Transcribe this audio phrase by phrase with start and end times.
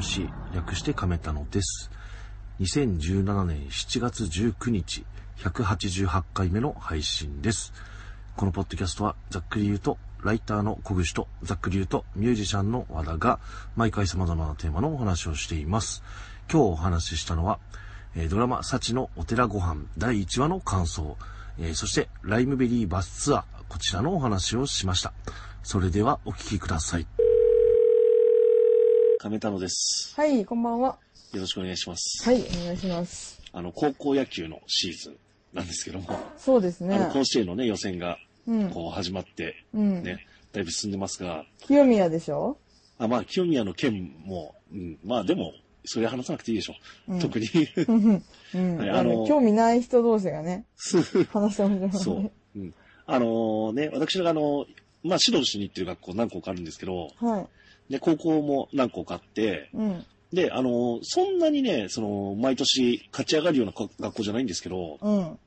[0.00, 1.90] 亀見て楽しい、略して亀たのです。
[2.60, 5.04] 2017年7月19日、
[5.38, 7.72] 188回目の配信です。
[8.36, 13.40] このポッドキャストは、ざっくり言うと、ライターの小口と、ざっくり言うと、ミュージシャンの和田が、
[13.76, 16.02] 毎回様々なテーマのお話をしています。
[16.50, 17.58] 今日お話ししたのは、
[18.14, 21.16] えドラマ、幸のお寺ご飯第1話の感想、
[21.58, 25.12] えそして、ライムベリーバスツアー、こちらのお話をしました。
[25.62, 27.06] それでは、お聞きください。
[29.22, 30.14] 亀太郎です。
[30.16, 30.96] はい、こんばんは。
[31.34, 32.26] よろしくお願いします。
[32.26, 33.38] はい、お願いします。
[33.52, 35.16] あの、高校野球のシーズン
[35.52, 37.10] なんですけども、そうですねあの、。
[37.10, 38.70] 甲子園のね、予選が、うん。
[38.70, 40.02] こう、始まって、うん。
[40.02, 42.56] ね、だいぶ進んでますが、清宮でしょ？
[42.96, 45.52] あ、まあ、清宮の件も、うん、まあ、でも、
[45.84, 46.74] それ話さなくていいでしょ。
[47.08, 47.46] うん特に。
[47.88, 48.24] うん。
[48.54, 48.76] うん。
[48.80, 50.64] はいあの興味ない人同士がね、
[51.30, 52.02] 話して面白い。
[52.02, 52.32] そう。
[52.56, 52.74] うん。
[53.04, 54.64] あのーね、私があの、
[55.02, 57.46] まあ、指導しに行ってる学校何校かあるんですけど、はい。
[57.90, 60.06] で、高校も何校かあって、うん。
[60.32, 65.38] で、あのーそんなにね、その、毎年勝ち上がるようなこ学校じゃないんですけど、うん。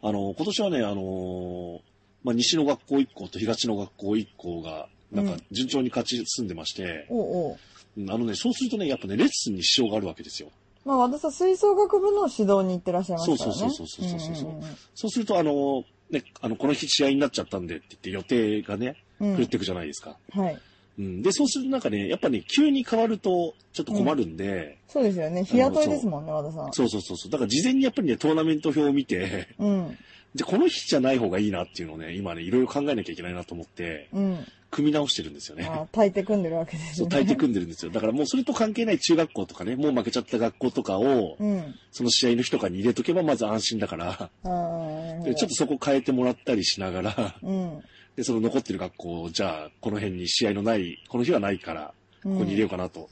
[0.00, 1.80] あのー今年はね、あのー
[2.24, 7.56] まあ、西の学校1校と東の学校1校が、なんかうん順調に勝ち進んでまして、おうおう。
[7.98, 10.50] うんあのね、そうするとね、やっぱね、レッスンに支障があるわけですよ。
[10.84, 13.54] まあ、私は吹奏楽部の指導に行ってらっしゃいますからね。
[13.54, 14.62] そうそうそうそうそうそううん
[14.94, 19.36] そうすると、あのーね、あの、この日試合になっちゃったんでって言って予定がね、うんうん。
[19.38, 20.16] 狂っていくじゃないですか。
[20.32, 20.58] はい。
[20.98, 21.22] うん。
[21.22, 25.44] で、そうするとなんかね、やっぱね、急に変わるとちょっと困るんで、そうですよね。
[25.44, 26.72] 日雇いですもんね、和田さん。
[26.72, 27.30] そうそうそうそう。
[27.32, 29.98] だから事前にやっぱりね、トーナメント表を見て、うん。
[30.34, 34.38] で、この日じゃない方がいいなっていうのをね、今ね、いろいろ考えなきゃいけないなと思って、うん。
[34.70, 35.66] 組み直してるんですよね。
[35.66, 37.16] ああ、炊いて組んでるわけですそう、ね。
[37.16, 37.90] 大抵組んでるんですよ。
[37.90, 41.74] だからもうそれと関係ない中学校とかね、もう負けちゃった学校とかを、うん。
[41.90, 44.30] その試合の日とかに入れとけばまず安心だから。
[45.24, 47.82] でちょっとそこ変えてもらったりしながら、うん。
[48.16, 53.08] で、その残ってる学校を、じゃあ、この辺に試合のない、この日はないから、ここに入れようかなと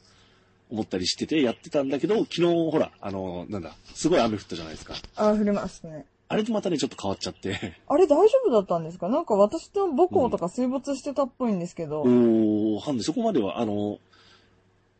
[0.69, 4.95] 思ったりしててやってたんだけど、昨日ほら、あの、なんだ、すごい雨降ったじゃないですか。
[5.15, 6.05] ああ、触れますね。
[6.29, 9.07] あれとまたね、ちょっと変わっちゃって、あれ大丈夫だったんですか？
[9.07, 12.01] なんか私の母校とか水没してたっぽいんですけど。
[12.01, 13.99] おー、はんで、そこまでは、あの、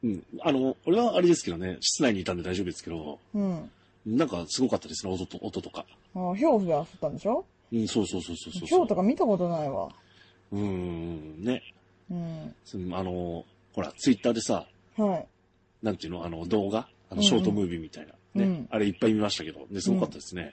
[0.03, 3.69] うん、あの、俺はあれですけどね、室内にいたんで大丈夫ですけど、うん。
[4.05, 5.85] なんかすごかったですね、音と、音とか。
[6.16, 7.45] ああ、ひょうが降ったんでしょ？
[7.73, 8.67] うん、そうそうそうそうそう。
[8.67, 9.89] ひょうとか見たことないわ。
[10.53, 11.61] うーん、ね。
[12.09, 12.55] うん。
[12.95, 13.43] あの、
[13.73, 15.27] ほら、ツイッターでさ、はい。
[15.83, 16.87] なんていうの、あの、動画？
[17.09, 18.13] あの、うんうんショートムービーみたいな。
[18.35, 18.45] ね。
[18.45, 20.41] うんあれいっぱい見ましたけど、ね、すごかったですね。
[20.41, 20.51] いや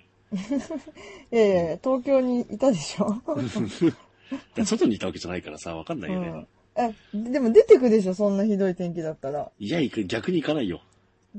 [1.33, 3.15] いやいや、東京にいたでしょ？
[4.65, 6.29] 外にいたわけじゃないからさ、わかんないうよね。
[6.31, 6.47] ん。
[6.77, 8.15] え、でも出てくでしょ？
[8.15, 9.51] そんなひどい天気だったら。
[9.59, 10.83] いや、行く逆に行かないよ。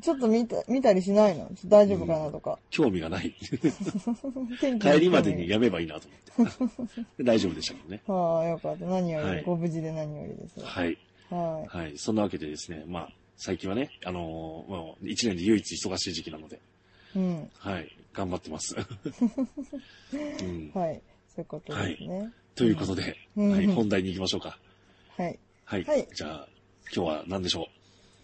[0.01, 1.49] ちょっと見た、見たりしないの？
[1.65, 2.59] 大丈夫かなとか。
[2.69, 3.33] 興味がない。
[4.59, 6.07] 天気帰りまでにやめばいいなと
[6.37, 6.49] 思っ
[6.87, 6.93] て。
[7.17, 8.01] で 大丈夫でしたけどね。
[8.07, 8.85] はあ、よかった。
[8.85, 10.59] 何より、はいご無事で何よりです。
[10.59, 10.97] はい。
[11.29, 11.97] ははい。
[11.97, 14.21] そんなわけでですね、まあ、最近はね、あのー
[14.69, 16.59] もう一年で唯一忙しい時期なので、い。
[17.15, 17.49] うん。
[17.57, 17.97] はい。
[18.13, 18.75] 頑張ってます。
[20.13, 21.01] うん、はい。
[21.35, 22.31] そういうことですね。
[22.55, 24.57] ということで、うんはい、本題に行きましょうか。
[25.17, 25.39] はい。
[25.65, 25.83] はい。
[25.83, 26.47] はいじゃあ、
[26.95, 27.67] 今日は何でしょ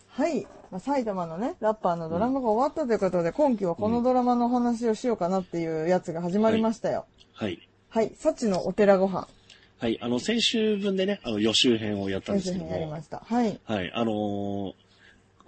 [0.10, 0.44] はい。
[0.72, 7.06] まあ、埼玉のね、ラッパーのドラマが終わったということで、今期はこのドラマの話をしようかなっていうやつが始まりましたよ。
[7.42, 7.68] うはい。
[7.90, 8.14] はい。
[8.16, 9.28] 幸のお寺ご飯。
[9.80, 10.00] はい。
[10.02, 13.24] あの、先週分でね、あの、予習編をやったんですけども先生にやりま、した。
[13.26, 13.60] はい。
[13.66, 13.92] はい。
[13.94, 14.74] あのー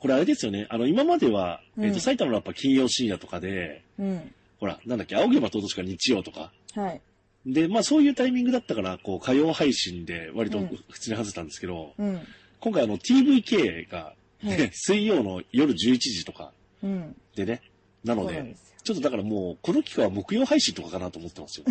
[0.04, 0.68] これあれですよね。
[0.70, 4.34] あの、今までは、えっ、うんと、埼玉のラッパー金曜深夜とかで、うん。
[4.60, 7.02] ほら、なんだっけ、青毛馬とどしか日曜とか、はい。
[7.46, 12.20] で、まあそういうタイミングだったから、こう、火曜配信で割とうん普通に外せたんですけど、うん。
[12.60, 16.52] 今回あの TVK が、ねはい水曜の夜11時とか
[16.84, 17.16] うん。
[17.38, 17.62] でね、
[18.04, 21.66] なのででちょっとだからもう、この期間は木曜配信とかかなと思ってますよ。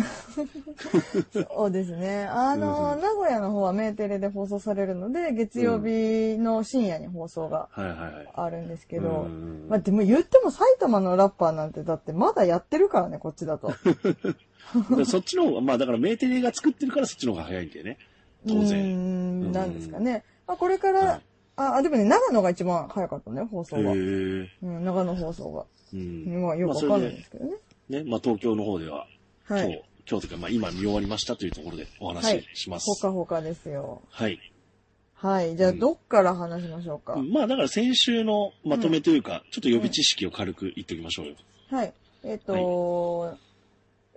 [1.31, 2.25] そうですね。
[2.31, 7.69] あの、うん名古屋の方はメーテレで放送されるので、月曜日の深夜に放送が。
[7.75, 13.71] あるんですけど、うんまあでも言っても埼玉のラッパーなんてだってまだやってるからね、こっちだと。
[14.97, 17.97] でそっちの方が、まあだからメーテレが作ってるからそっちの方が早いんだよね。
[18.47, 19.49] 当然。
[19.49, 20.23] ん、なんですかね。
[20.47, 21.21] まあこれから、はい
[21.55, 23.91] あ、あでもね、長野が一番早かったね、放送へが。
[23.91, 25.65] ーうん、長野放送が。
[25.93, 26.41] うん。
[26.41, 27.53] まあよくわかんないんですけどね。
[27.89, 29.07] ね、まあ東京の方では、
[29.47, 29.83] 今日、はい。
[30.09, 32.85] 今日というか、まあ今見終わりましたというところでお話しします。
[32.87, 34.01] ほかほかですよ。
[34.09, 34.39] はい。
[35.13, 35.55] はい。
[35.55, 37.15] じゃあ、うんどっから話しましょうか？
[37.15, 41.35] まあだから先週のまとめというか、ちょっと予備知識を軽く言っておきましょうよ。
[41.69, 41.93] はい。
[42.23, 43.35] えっ、と、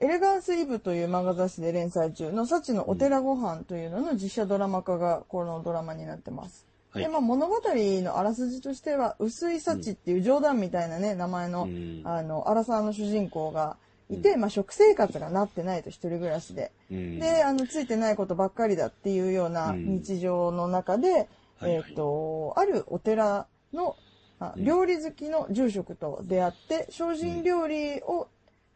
[0.00, 6.66] エレガンスイブという漫画雑誌で連載中の幸のお寺ご飯というのの実写ドラマ化がこのドラマになってます。
[6.96, 7.04] はい。
[7.04, 12.02] で、まあ物語のあらすじとしては、薄い幸っていう冗談みたいなね、名前の、うん。
[12.04, 13.76] あの、アラサーの主人公が
[14.08, 16.72] いて、まあ食生活がなってないと一人暮らしで。
[16.90, 17.18] うん。
[17.18, 19.98] で、あの、ついてないことばっかりだっていうようなうん。
[20.00, 21.28] 日常の中で、
[21.58, 21.72] はいはい。
[21.76, 23.96] えっ、と、あるお寺の、
[24.38, 24.64] あうん。
[24.64, 28.28] 料理好きの住職と出会って、精進料理を、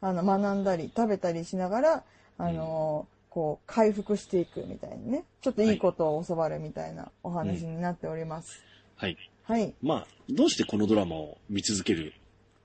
[0.02, 2.04] あの学んだり食べたりしながら、
[2.38, 8.62] あの、こう、回復していくみたいにね、ちょっといいことを教わるみたいなお話になっております。
[8.96, 9.16] はい。
[9.44, 9.72] はい。
[9.80, 12.12] まあ、どうしてこのドラマを見続ける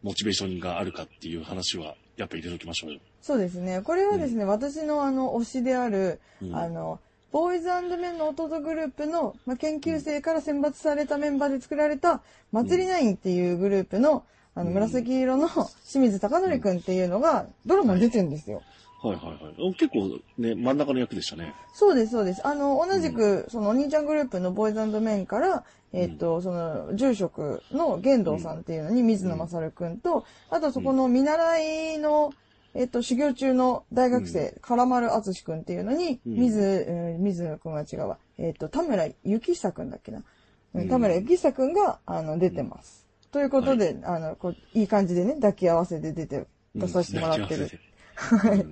[0.03, 2.99] モチベーションがあるかっていう話は、やっぱり入れときましょうよ。
[3.21, 3.81] そうですね。
[3.81, 6.99] これはですね、私のあの、推しである、うんあの、
[7.31, 12.21] ボーイズメンの弟グループの、まあ、研究生から選抜されたメンバーで作られた、
[12.51, 14.23] 祭りナインっていうグループの、
[14.55, 18.57] あの、うん紫色の清水貴則くんっていうのが、ドラマに出てるんですよ。
[18.57, 18.65] はい
[19.09, 19.73] はいはいお。
[19.73, 21.53] 結構ね、真ん中の役でしたね。
[21.73, 22.45] そうです、そうです。
[22.45, 25.63] あの、同じく、そのお兄ちゃんグループのボーイズメンから、
[25.93, 32.33] えっ、と、その、住職の玄道さんっていうのに、水野勝くんと、あとそこの見習いの、
[32.73, 38.17] えっ、と、修行中の大学生、唐丸敦くんっていうのに、うん水、うん水野くんは違うわ。
[38.37, 40.19] えっ、と、田村幸久くんだっけな。
[40.73, 43.07] うんうん田村幸久くんが、あの、出てます。
[43.31, 47.69] ということで、あの、こう、いい感じでね、抱き合わせで出て、出させてもらってる。
[48.15, 48.65] はい。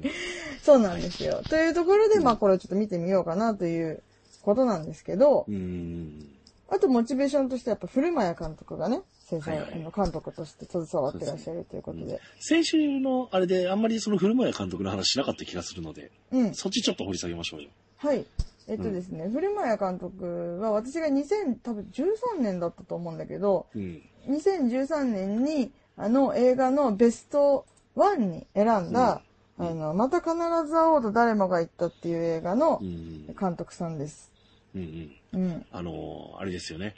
[0.61, 1.41] そうなんですよ。
[1.49, 4.01] というところで、まあこれをちょっと見てみようかなという
[4.41, 6.29] ことなんですけどう、ん。
[6.69, 12.19] あとモチベーションとしてやっぱ古間谷監督がね、制作、はいはいあの監督として携わってらっしゃるということで。
[12.39, 16.53] 先週のあれであんまりその古前監督の話しなかった気がするので、うん。
[16.53, 17.69] そっちちょっと掘り下げましょうよ。
[17.97, 18.25] はい。
[18.67, 24.01] えっとですね、古間谷監督は私が2000、多分13年だったと思うんだけど、うん。
[24.29, 27.65] 2013年にあの映画のベスト
[27.97, 29.32] 1に選んだ、うん
[29.69, 30.31] あの、また必
[30.67, 33.27] ず会おうと誰もが言ったっていう映画のうん。
[33.39, 34.31] 監督さんです。
[34.75, 35.41] うんうん。
[35.41, 35.65] うん。
[35.71, 36.95] あのー、あれですよね。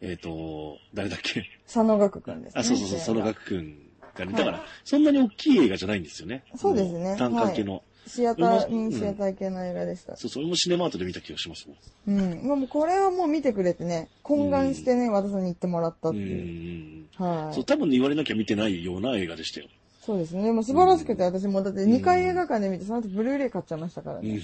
[0.00, 1.44] えっ、と、誰だっけ？
[1.66, 2.60] 佐野岳くんですね。
[2.60, 3.78] あ、そうそうそう、そのが学くん
[4.14, 4.32] がね。
[4.32, 6.44] はいだから、そんなに大きい映画じゃないんですよね。
[6.56, 7.82] そうですねも単価系の。
[8.04, 10.16] シアター、うんうん、シアター系の映画でした。
[10.16, 11.74] そうそう、俺もシネマートで見た気がしますも
[12.12, 12.18] ん。
[12.18, 12.58] うん。
[12.58, 17.04] もうこれはもう見てくれてね、懇願してね、和田さんに言ってもらったってうんうんういう。
[17.04, 17.08] ん。
[17.16, 17.64] そう、はい。
[17.64, 19.68] 多分言われなきゃ見てないような映画でしたよ。
[20.04, 20.42] そうですね。
[20.42, 24.40] でも素晴らしくて、私もだって2回映画館で見て、その後ブルーレイ買っちゃいましたからうんね。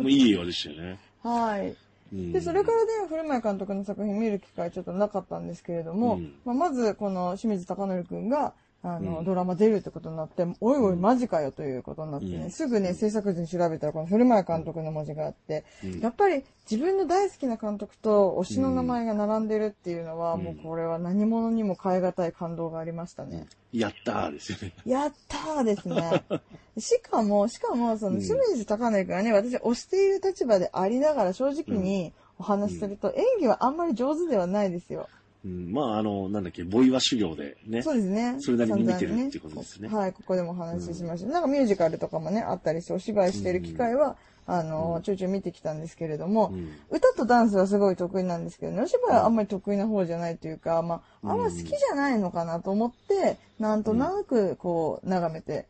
[0.00, 0.98] もういい映画でしたよね。
[1.22, 1.76] はい。
[2.12, 9.24] うんで、それからで、古前監督の作品見る機会ちょっとなかったんですけれども、うんまあ、まず、この清水貴則くんが、あの、うん。
[9.24, 16.00] ドラマ出るってことになって、おいおいマジかよということになってね、うんすぐね、制作時に調べたら、この古前監督の文字があって、うん。
[16.00, 20.44] やっぱり自分の大好きな監督と推しの名前が並んでるっていうのは、うん。
[20.44, 23.46] もうこれは何者にも変え難い感動がありましたね。
[23.72, 24.72] やったーですよね。
[24.86, 26.24] やったーですね。
[26.78, 28.22] しかも、しかも、その、うん。
[28.22, 35.08] 清水貴則君がね、私推している立場でありながら正直にお話しすると、演技はあんまり上手ではないですよ。
[35.44, 37.82] うん、まあ、あの、なんだっけ、ボイワ修行でね。
[37.82, 38.36] そうですね。
[38.40, 39.88] それなりに見てるっていうことですね。
[39.88, 41.30] はい、ここでもお話ししました。
[41.30, 44.16] なんかミュージカルとかもね、あったりして、お芝居してる機会は、
[44.46, 45.02] あの、うん。
[45.02, 46.76] ちょいちょい見てきたんですけれども、うん。
[46.90, 55.66] 歌とダンスはすごい得意なんですけどね、お芝居はあんまり得意な方じゃないというか、まあ、あんま好きじゃないのかなと思って、なんとなくこう、眺めて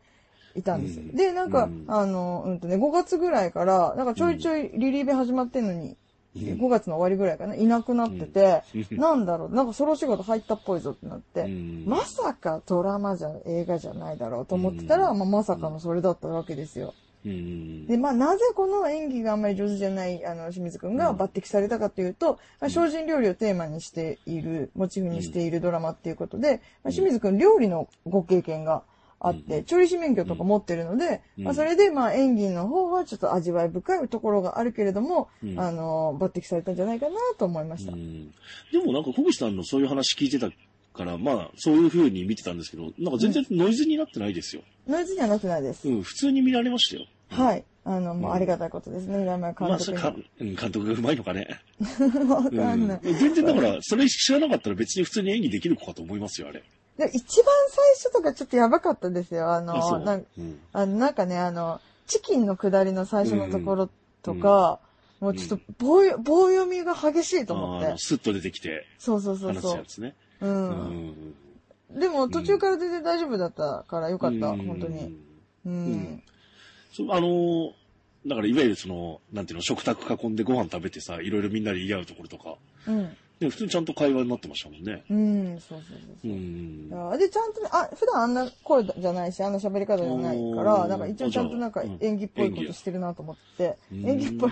[0.55, 0.97] いたんです。
[0.97, 1.03] よ。
[1.03, 1.15] うん。
[1.15, 1.85] で、なんか、うん。
[1.87, 5.97] あの、うんとね、5月ぐらいから、なんかちょいちょいリリーベ始まってんのに、うん
[6.35, 8.97] 5月の終わりぐらいかな、いなくなってて、うん。
[8.97, 11.85] なんだろう、なんかソロ仕事入ったっぽいぞってなって、うん。
[11.85, 15.19] まさかドラマじゃ、映画じゃないだろうと思ってたら、うん。
[15.19, 16.93] まあ、まさかのそれだったわけですよ。
[17.25, 17.85] うん。
[17.85, 28.83] で、まあ、なぜこの演技があんまり上手じゃない、あの、清水くんが抜擢されたかというと、まあ、精進料理をテーマにしている、モチーフにしているドラマっていうことで、まあ、清水くん料理のご経験が
[29.23, 37.93] あって、うん調理師免許とか持ってるので、うんまあ、それで、まあ、演技の方はちょっと味わい深いところがあるけれども、うんあの、抜擢されたんじゃないかなと思いました。
[37.93, 38.33] うん
[38.71, 40.49] でもなんか小口さんのそういう話聞いてた
[40.93, 44.63] から、まあ、そういう風に見てたんですけど、なんか全然ノイズになってないですよ。
[44.87, 45.87] ノイズにはなってないです。
[45.87, 47.07] うん、普通に見られましたよ。
[47.29, 47.63] はい。
[47.83, 50.23] あの、もううんありがたいことですね、浦山監まあ、そ督れに。
[50.23, 51.47] か、うん監督がうまいのかね。
[52.29, 52.99] わかんない。
[53.03, 56.63] うん全然だから、それ知らなかったら別に普通に演技できる子かと思いますよ、あれ。
[56.97, 59.51] で一番最初とかちょっとやばかったですよ。
[59.51, 59.99] ああ、の。
[59.99, 63.89] なんうんあのなんかね、あの、チキンの下りの最初のところ
[64.21, 64.79] とか、
[65.19, 67.93] もうちょっと棒よ棒読みが激しいと思って。
[67.97, 70.15] スッと出てきてそうそうそうそうね。
[70.41, 70.47] う。
[70.47, 71.35] うん
[71.95, 71.99] ん。
[71.99, 75.15] でも途中から全然大丈夫だったからよかった、うん本当に。
[75.65, 75.91] うん。
[75.93, 76.23] ん
[76.91, 77.71] そうあのー
[78.27, 82.55] だからいわゆるその、なんていうの、食卓囲んでご飯食べてさ、いろいろみんなで言い合うところとか、
[82.87, 83.17] うん。
[83.41, 85.03] ね、普通にちゃんと会話になってましたもんね。
[85.09, 86.31] うん、そうそうそううそう。
[86.31, 86.87] ん。
[86.87, 94.51] いやで、ちゃんとね、あ、普段あんな声じゃないし、あんな喋り方じゃないから、なんか一応ちゃんとなんか演技っぽいことしてるなと思って、うん演技っぽい、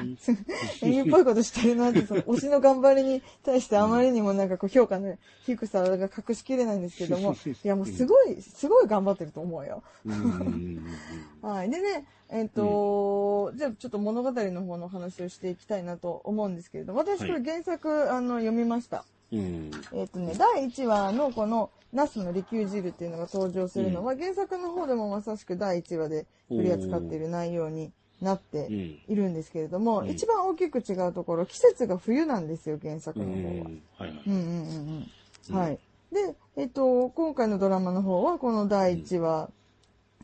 [0.82, 5.16] 演技っぽいことしてるなって、その推しの頑張りに対してあまりにもなんかこう評価の
[5.46, 9.84] 低さが隠しきれないんですけども、 いやもうすごい、すごい頑張ってると思うよ。
[10.04, 10.84] うん。
[11.44, 11.70] はい。
[11.70, 19.04] でね、えっ、と、じゃあちょっと物語の方の話をしていきたいなと思うんですけれども、私これ原作、あの、読みました。
[19.32, 19.72] うん。
[19.94, 29.00] えっ、とね、第1話のこの、ナスの利休汁っていうのが登場するのは、原作の方でもまさしく第1話で取り扱っている内容になってうん。
[29.08, 33.42] いるんですけれども、うん一番大きく違うところ、季節が冬なんですよ、原作うの方は。
[33.42, 33.82] ん。
[33.98, 34.24] はいはい。
[34.28, 35.08] うんうんうんう
[35.50, 35.58] うんん。
[35.58, 35.80] はい。
[36.12, 39.50] で、えっ、と、今回のドラマの方は、この第1話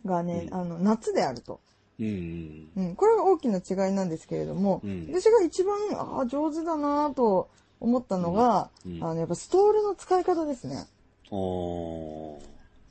[0.05, 1.59] がね、うんあの、夏であると。
[1.99, 2.69] うん。
[2.75, 7.49] うん、これが大きな違いなんですけれども、うん私が一番、ああ、上手だなと
[7.79, 10.75] 思ったのが、うんあの、やっぱストールの使い方ですね。
[11.31, 12.39] は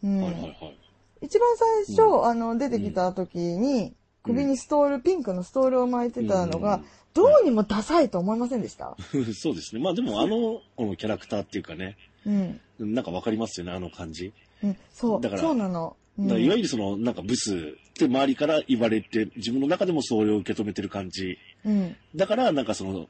[0.03, 0.79] いはいはい。
[1.23, 1.49] 一番
[1.87, 6.85] 最初、あの、出てきた時に、首にストール、ピンクのストールを巻いてたのが、うん
[7.15, 8.97] どうにもダサいと思いませんでした？
[9.41, 9.81] そうですね。
[9.81, 11.97] まあでも あの、このキャラクターっていうかね、
[12.27, 12.61] うん。
[12.81, 14.33] なんかわかりますよね、あの感じ。
[14.65, 15.97] うん、そう、だからそうなの。
[16.19, 21.39] いわゆるその、なんかブスって周りから言われて、自分の中でもそれを受け止めてる感じ。
[21.65, 21.97] うん。
[22.15, 23.07] だから、なんかその、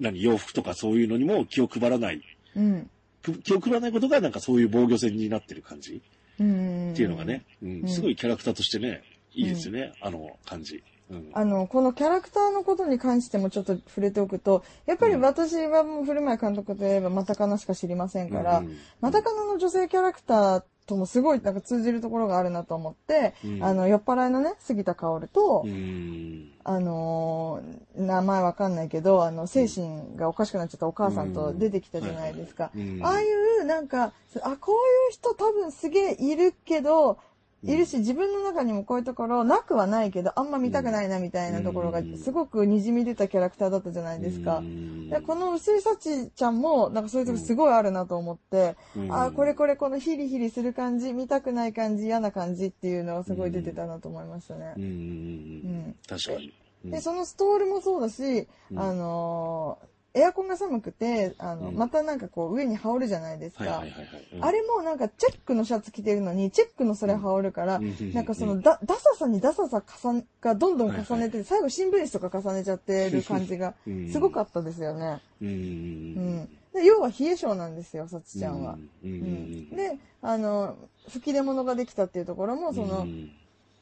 [0.00, 2.22] 何、洋服とかそういうのにも気を配らない。
[2.56, 2.90] うん。
[3.22, 6.00] く気を配らないことがなんかそういう防御線になってる感じ
[6.40, 6.92] うん。
[6.92, 9.02] っていうのがね、うんうんすごいキャラクターとしてね、
[9.34, 10.82] いいですよね、あの感じ。
[11.10, 11.30] うん。
[11.34, 26.52] あの、このキャラクターのことに関してもちょっと触れておくと、やっぱり私はもう古前監督といえばマタカナしか知りませんから、うんマタカナの女性キャラクターともすごいなんか通じるところがあるなと思って、うんあの、酔っ払いのね、杉田薫と、うん。
[26.64, 32.70] あのー名前わかんないけど、あの、精神がおかしくなっちゃったお母さんと出てきたじゃないですか。
[32.74, 33.26] うんああい
[33.60, 34.12] う、なんか、
[34.42, 37.18] あ、こういう人多分すげえいるけど、
[37.66, 44.58] いるし、自分の中にもこういうところ、なくはないけど、あんま見たくないなみたいなところがうん、すごく滲み出たキャラクターだったじゃないですか。
[44.58, 44.62] う。
[44.62, 45.10] ん。
[45.10, 49.12] でこの薄い幸ちゃんも、なんかそういうとこすごいあるなと思って、うん。
[49.12, 54.74] あ、これこれこのヒリヒリする感じ、見たくない感じ、嫌な感じっていうのがすごい出てたなと思いましたね。
[54.76, 55.96] うん。
[56.08, 56.52] 確かに。
[56.84, 56.90] うん。
[56.90, 58.78] で、そのストールもそうだし、うん。
[58.78, 61.76] あのーエアコンが寒くて、あの、うん。
[61.76, 63.84] またなんかこう上に羽織るじゃないですか。
[64.40, 71.30] あれもなんかチェックのシャツ着てるのに、チェックのそれ羽織るから、うんなんかそのダダサさにダサさ重ねがどんどん重ねて、はい。
[71.30, 74.10] はい最後新聞紙とか重ねちゃってる感じがうん。
[74.10, 75.20] すごかったですよね。
[75.42, 75.48] うん。
[75.48, 75.50] う
[76.74, 76.84] うん。
[76.84, 78.78] 要は冷え性なんですよ、さつちゃんは。
[79.04, 79.70] うん。
[79.76, 80.76] で、あの、
[81.08, 83.30] 吹き出物ができたっていうところも、その、うん。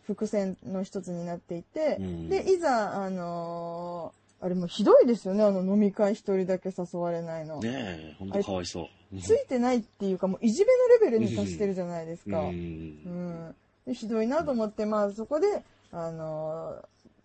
[0.02, 2.28] 伏線の一つになっていて、うん。
[2.28, 7.60] で、いざ、あのーあれもうひどいですよね、あの飲み会一人だけ誘われないの。
[7.60, 9.18] ねえ、ほんとかわいそう。
[9.18, 12.40] ついてないっていうか、もういじめのレベルに達してるじゃないですか。
[12.40, 12.52] ううん。
[12.52, 13.54] ん。
[13.86, 16.76] でひどいなと思って、まあそこで、あの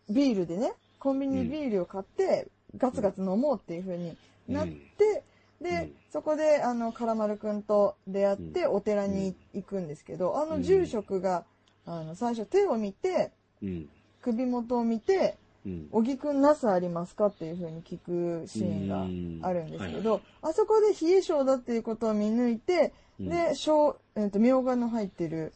[0.09, 2.47] ービールでね、コンビニでビールを買って、
[2.77, 4.15] ガツガツ飲もうっていう風に
[4.47, 5.23] なって、
[5.61, 11.45] で、うんそこで、あの、カラマルくんと出会って、お寺に行くんですけど、あの住職が、
[11.85, 13.89] あの、最初手を見て、うん。
[14.21, 15.49] 首元を見て、うん。
[15.91, 25.51] 小木くんナスありますかっていう風に聞くシーンがあるんですけど、あそこで冷え性だっていうことを見抜いて、うんで、小、えっ、と、みょうがの入ってる。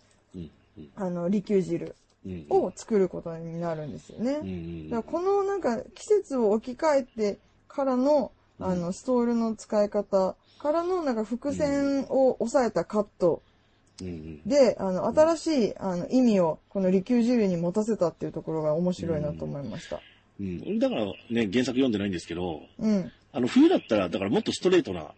[0.95, 1.95] あの、利休汁
[2.25, 2.45] うん。
[2.49, 4.31] を作ることになるんですよね。
[4.31, 4.89] うん。
[4.89, 13.41] だからこのなんか季節を置き換えてからの、あの、ストールの使い方からのなんか伏線を抑えたカット
[14.01, 14.41] うん。
[14.45, 20.01] で、あの、新しいあの意味をこの利休汁に持たせたっていうところが面白いなと思いました。
[20.39, 20.79] うん。
[20.79, 23.11] だからね、原作読んでないんですけど、うん。
[23.31, 25.11] あの、冬だったら、だからもっとストレートな、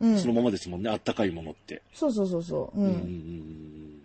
[0.00, 0.18] うん。
[0.18, 1.82] そのままですもんね、あったかいものって。
[1.94, 2.80] そうそうそうそう。
[2.80, 2.82] う。
[2.82, 4.00] うんん。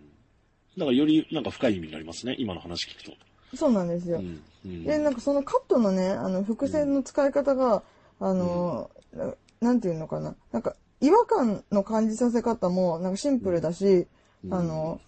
[0.76, 3.12] だからよりなんか深い意味になりますね、今の話聞くと。
[3.56, 4.18] そうなんですよ。
[4.18, 4.42] うん。
[4.64, 4.84] うん。
[4.84, 7.82] で、なんかそのカットのね、あの、伏線の使い方が、
[8.20, 10.36] あの、ななんていうのかな。
[10.52, 14.06] なんか、違和感の感じさせ方も、なんかシンプルだし、
[14.50, 15.00] うんあの、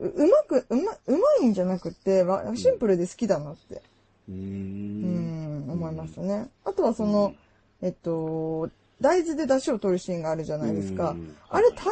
[0.00, 3.82] ううまく、うま、うまいんじゃなくて、わシンプルで好きだなって、
[4.28, 4.34] うー。
[4.34, 6.48] うんん、思いましたね。
[6.64, 7.34] あとはその、
[7.82, 11.36] えっと、大豆で出汁を取るシーンがあるじゃないですかうん。
[11.50, 11.86] あれ単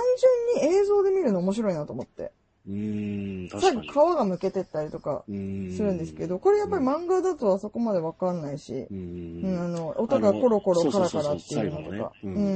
[0.57, 2.33] 純に映像で見るの面白いなと思って。
[2.67, 3.83] うーん、確最後。
[3.83, 8.95] 皮がむけてったりとかするんですけど、これやっぱり漫画だとあそこまでわかんないし、う
[9.43, 9.73] うん、あん。
[9.73, 12.13] の、音がコロコロカラカラっていうのとか。
[12.23, 12.49] ううんんうんう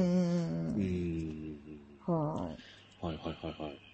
[0.77, 2.13] うんん。
[2.13, 2.49] は
[3.01, 3.05] い。
[3.05, 3.86] はいはいはいはい。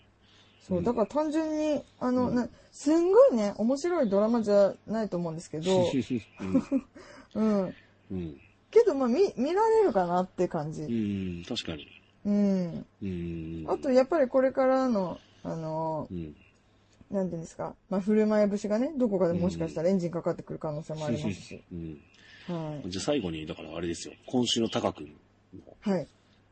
[0.64, 5.70] そうう、んだから単純に、あの、うんなすんごいね、面白いドラマじゃないと思うんですけど、
[7.36, 7.76] うん。
[8.10, 8.42] うん。
[8.72, 10.82] けど、まあ、見、見られるかなって感うじ。
[10.84, 11.88] ん、確かに。
[12.26, 12.86] うん。
[13.02, 13.66] うん。
[13.68, 16.36] あと、やっぱりこれからの、あの、うん。
[17.12, 21.62] なんていうんですか、まあ、振る舞い節がね、どこかでもしかしたらエンジンかかってくる可能性もありますし。
[21.72, 22.02] うん。
[22.48, 22.90] はい。
[22.90, 24.16] じゃあ最後に、だからあれですよ。
[24.26, 25.16] 今週のタカ君
[25.82, 26.08] はい。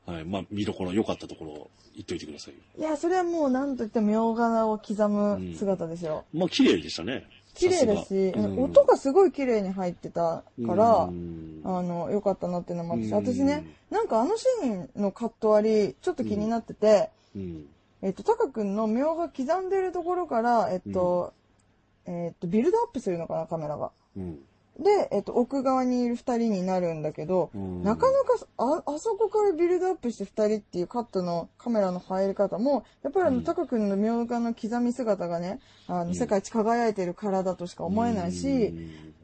[0.07, 2.59] の、はい、まあ見どころ、良かったところを言っといてくださいよ。
[2.77, 6.25] いや、それはもう何と言っても、妙柄を刻む姿ですよ。
[6.33, 7.27] まあ綺麗でしたね。
[7.53, 17.65] 綺麗だし、うん音がすごい綺麗に入ってたから、うんあの、良かったなっていうのもあったし、うん私ね、なんかあのシーンのカット割り、ちょっと気になってて、うん。
[18.01, 21.33] えっと、タカ君の妙が刻んでるところから、えっと、
[22.07, 23.91] えっと、ビルドアップするのかな、カメラが。
[24.77, 24.83] うん。
[24.83, 38.73] で、えっと、奥側にいる二人になるんだけど、うんなかなか、あ、あそこからビルドアップして二人っていうカットのカメラの入り方も、やっぱりあの、うんタカ君の妙画の刻み姿がね、あの、ん世界一輝いてる体としか思えないし、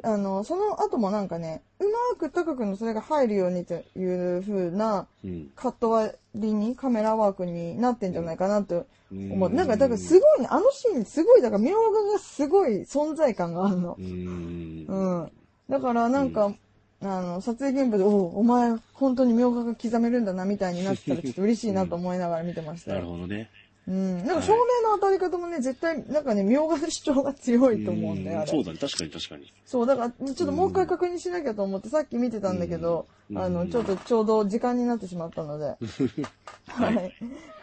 [0.04, 5.08] あの、その後もなんかね、うまくタカ君のそれが入るようにという風な。
[5.56, 9.50] カット割りに、カメラワークになってんじゃないかなと思う。
[9.50, 14.02] うんなんか、だからすごいね、あのシーンすごい、だから妙画がすごい存在感があるのう。
[14.02, 14.86] ん。
[14.88, 15.32] うん。
[15.70, 16.54] だからなんか、
[17.02, 23.12] あの、撮影現場で、おうお前、本当に妙画が刻めるんだな、みたいになってたら、ちょっと嬉しいなと思いながら見てました なるよ。
[23.12, 23.50] ほどね。
[23.88, 24.26] うん。
[24.26, 28.52] なんか照明の当たり方もね、絶対、なんかね、妙画の主張が強いと思うんだよ、あれ。
[28.52, 28.78] そうだね。
[28.80, 29.54] 確かに確かに。
[29.66, 35.76] そう、だから、ちょっともう一回確認しなきゃと思って、さっき見てたんだけど、うんあの、ちょっとちょうど時間になってしまったので、
[36.68, 37.14] はい。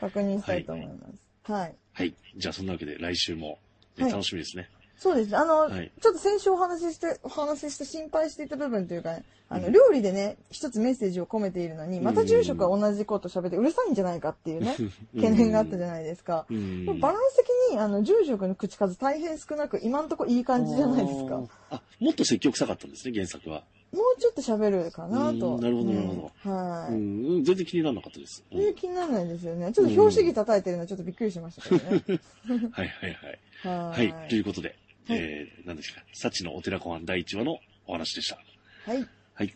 [0.01, 1.09] 確認したいと思いま
[1.45, 1.53] す。
[1.53, 1.75] はい。
[1.93, 2.15] はい。
[2.37, 3.59] じゃあそんなわけで来週も、
[3.97, 4.69] ねはい楽しみですね。
[4.99, 5.37] そうです。
[5.37, 14.75] あの、はいちょっと先週お話しして、お話しして心配していた部分というかね、あの、料理でね、一つメッセージを込めているのに、また住職が同じこと喋ってうるさいんじゃないかっていうね、
[15.15, 16.47] 懸念があったじゃないですか。
[16.49, 21.43] バランス的に、あの、住職の口数大変少なく、今んとこいい感じじゃないですか。
[21.71, 23.65] あ、もっと積極臭かったんですね、原作は。
[24.01, 25.57] うちょっと喋るかなと。
[25.57, 26.51] うんなるほどなるほど。
[26.51, 26.97] はうい。
[26.97, 28.45] ん、全然気にならなかったです。
[28.51, 29.73] うんで気にならないですよね。
[29.73, 32.21] ちょっと表紙着叩いてるのはちょっとびっくりしましたけどね。
[32.73, 33.41] はいはいはい。
[33.65, 34.29] ははい。
[34.29, 34.77] ということで、
[35.09, 38.39] はいえー、何ですか、幸のお寺公安第1話のお話でした。
[38.87, 39.09] はい。
[39.35, 39.55] はい。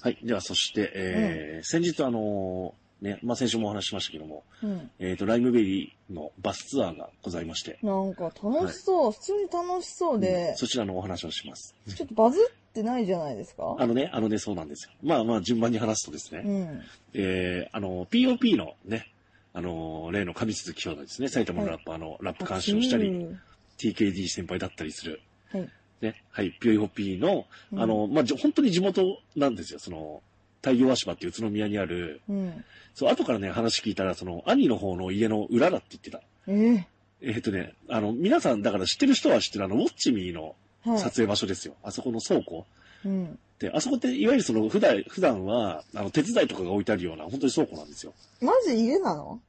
[0.00, 0.18] はい。
[0.22, 4.90] では、そして、えー先日あのーね、まあ、先週もお話ししましたけども、うん。
[5.00, 9.12] えっ、と、ライムベリーのバスツアーがございまして、なんか楽しそう。
[9.12, 11.74] 普通に楽しそうで、そちらのお話をします。
[11.88, 13.74] ちょっとバズってないじゃないですか。
[13.76, 14.92] あのね、あのね、そうなんですよ。
[15.02, 16.80] まあまあ、順番に話すとですね、うん。
[17.14, 19.12] えー、あの、POP のね、
[19.52, 23.40] あの、例の上鈴木兄弟ですね、埼玉のラッパーのラップ監修をしたり、うん。
[23.78, 25.68] TKD 先輩だったりする、はい。
[26.00, 27.80] ね、はい、ピョイホピーの、うん。
[27.82, 30.22] あの、まあ、本当に地元なんですよ、その、
[30.62, 32.64] 太陽足場っていう宇都宮にある、うん。
[32.94, 36.20] そう、後からね、話聞いたら、その、兄の方の家の裏だって言ってた。
[36.48, 36.86] え
[37.20, 40.54] えっ、とね、あの、皆さん、だから知ってる人は知ってる、あの、ウォッチミーの。
[40.84, 41.76] 撮影場所ですよ。
[41.84, 42.66] あそこの倉庫。
[43.04, 43.38] うん。
[43.60, 48.12] で、あそこって、いわゆるその、普段、普段は、あの、手伝いとかが置いてあるような、本当に倉庫なんですよ。
[48.40, 49.40] マジ家なの？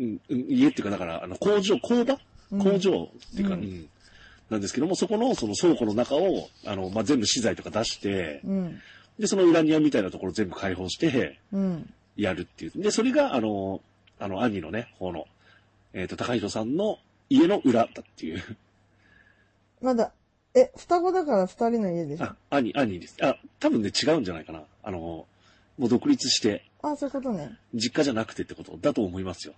[0.00, 2.18] うん、うん家っていうか、だから、あの、工場、工場？
[2.50, 3.88] うん工場っていうか、ううんん、
[4.48, 8.80] なんですけども、そこの、その倉庫の中を、あの、まあ、全部資材とか出して、うん。
[9.18, 11.92] で、その裏庭みたいなところ全部開放して、うん。
[12.16, 12.82] やるっていう。
[12.82, 13.80] で、それが、あの、
[14.18, 15.26] あの、兄のね、方の、
[15.92, 16.98] えっ、と、高弘さんの
[17.28, 18.42] 家の裏だっていう。
[19.80, 20.12] まだ、
[20.54, 22.24] え、双子だから二人の家でしょ？
[22.24, 23.16] あ、兄、兄です。
[23.22, 24.62] あ、多分ね、違うんじゃないかな。
[24.82, 25.26] あの、も
[25.78, 27.58] う独立して、あ、そういうことね。
[27.74, 29.54] 実家じゃなくてってことだと思いますよ。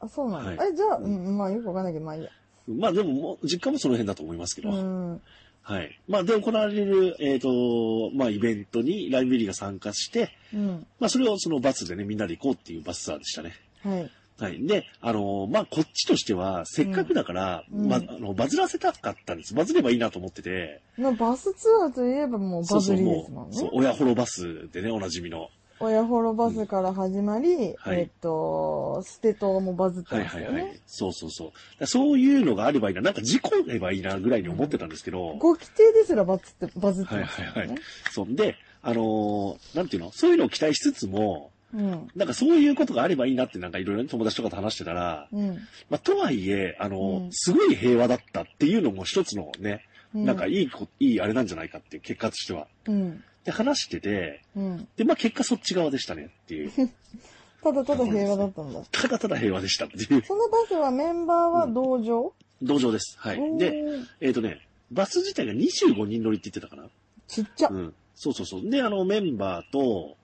[0.00, 0.62] あ、そうなんだ。
[0.62, 2.30] はいえ、じゃあ、うん、まあよくわかんないけど、まあいいや。
[2.68, 4.70] まあでももう、実家もその辺だと思いますけど。
[4.70, 5.22] うん。
[5.68, 6.00] はい。
[6.08, 10.86] まあで行われる、えっ、と、まあイベントにライブベリーが参加して、うん。
[10.98, 13.52] まあそれをそのバスでね、みんなで行こうっていうバスツアーでしたね。
[13.84, 14.10] はい。
[14.40, 14.66] はい。
[14.66, 19.52] で、あのまあこっちとしては、せっかくだから、うんまあ、あの、バズらせたかったんです。
[19.52, 20.80] バズればいいなと思ってて。
[20.96, 23.56] まあバスツアーといえばもうバズりですもんね。
[23.58, 25.50] そう、親ホロバスでね、おなじみの。
[25.80, 30.46] 親ホロバスから始まり、はいえっと、ステ島もバズってはいますよね。
[30.46, 30.80] はいはい。
[30.86, 31.46] そうそうそう。
[31.48, 33.02] だからそういうのがあればいいな。
[33.02, 35.36] なんか事故ればいいなぐらいに思ってたんですけど。
[35.38, 37.52] ご規定ですらバズって、バズってはいますよね。
[37.54, 37.78] はいはい。
[38.10, 38.26] そう。
[38.34, 40.10] で、あのーなんていうの？
[40.12, 42.08] そういうのを期待しつつも、うん。
[42.16, 45.58] なんかそういうことがあればいいなってなんかいろいろ友達とかと話してたら、うん。
[45.90, 52.66] まあ、とはいえ、あのーうんすごい平和だったっていうのも一つのね、うんなんかいいこ、いいあれなんじゃないかっていう結果としては。
[52.86, 53.22] うん。
[53.44, 54.88] で、話してて、うん。
[54.96, 56.72] で、まあ結果そっち側でしたねっていう。
[57.62, 58.82] ただただ平和だったんだ。
[58.90, 63.16] ただただ平和でしたっていうそのバスはメンバーは同乗、道場です。
[63.18, 63.58] はい。
[63.58, 63.84] で、
[64.20, 66.88] えっ、とね、バス自体が25人乗りって言ってたかな。
[67.26, 67.68] ちっちゃ。
[67.68, 67.94] うん。
[68.14, 68.70] そうそうそう。
[68.70, 70.16] で、あの、メンバーと、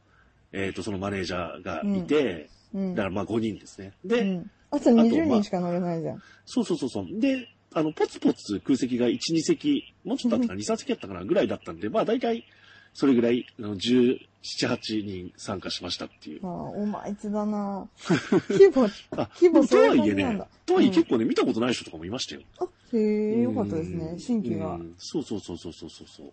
[0.52, 2.94] えっ、と、そのマネージャーがいて、うん。
[2.94, 3.92] だからまあ5人ですね。
[4.04, 4.50] で、うん。
[4.70, 6.22] あと20人しか乗れないじゃん。
[6.46, 7.06] そうそうそうそう。
[7.20, 11.24] で、あの、ポツポツ空席が1、2席、もうちょっとあったかな、2、3席やったかな？
[11.24, 12.44] ぐらいだったんで、まあ大体
[12.94, 16.48] それぐらい、あの17、8人参加しましたっていうあ。
[16.48, 17.88] あ、お前つだな
[18.48, 22.42] 規模、あ、規模とはいえそういう感じなんねだ、とはいえうん結構ね、見たことない人とかもいましたよ。
[22.58, 24.04] あ、へえ、よかったですね。
[24.04, 24.78] うん新規がう。
[24.78, 26.24] んそうそうそうそうそうそ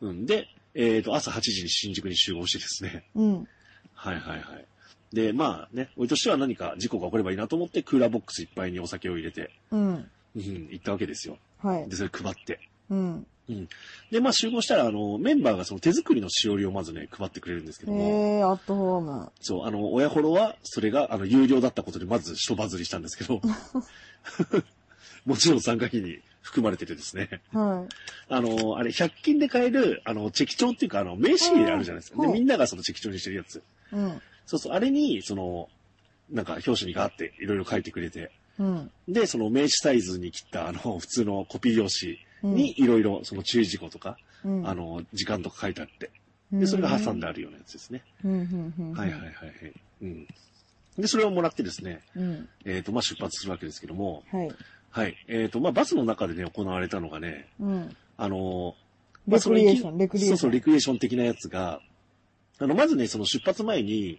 [0.00, 0.08] う。
[0.08, 0.26] うん。
[0.26, 3.04] で、えっ、と、朝8時に新宿に集合してですね。
[3.14, 3.48] うん。
[3.94, 4.66] はいはいはい。
[5.12, 10.10] で、まあね、俺としては何か事故が起こればいいなと思って、クーラーボックスいっぱいにお酒を入れて、うん。
[10.34, 11.38] うん、行ったわけですよ。
[11.58, 11.96] はいで、。
[11.96, 12.58] それ配って。
[12.90, 13.26] うん。
[14.10, 19.32] で、まあ集合したら、あの、メンバーがその手作りのしおりをまずね、配ってくれるんですけども、へえ、アットホーム。
[19.40, 23.40] そう、あの、親ホロは、それが、あの、有料だったことで、まず一バズりしたんですけど、
[25.26, 27.86] もちろん参加費に含まれててですね、は
[28.28, 32.20] あの、あれ、100均で買える、あの、チェキ帳っていうか、あの、名刺入れあるじゃないですか。
[32.20, 33.56] で、はいみんながそのチェキ帳にしてるやつ。
[33.56, 33.62] い。
[33.92, 34.22] うん。
[34.46, 35.68] そうそう、あれに、その、
[36.30, 38.90] なんか、表紙にガーっていろいろ書いてくれて、うん。
[39.08, 46.10] で、その名刺サイズに切った、あの、普通のコピー用紙にいろいろ、その注意事項とか、うん、あの、時間とか書いてあって、
[46.52, 48.02] で、それが挟んであるようなやつですね。
[48.24, 48.30] は
[49.06, 49.72] いはいはいはい。
[50.02, 50.26] うん。
[50.98, 52.48] で、それをもらってですね、うん。
[52.66, 54.52] えっ、と、まあ、出発するわけですけども、はい。
[54.90, 55.16] はい。
[55.28, 57.96] えっ、と、まあ、バスの中でね、行われたのがね、うん。
[58.18, 58.74] あの
[59.26, 60.36] レクリエーション、まあレクリエーション。
[60.36, 61.80] そうそう、レクリエーション的なやつが、
[62.58, 64.18] あの、まずね、その出発前に、